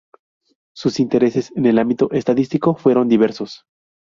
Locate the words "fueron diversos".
2.75-3.65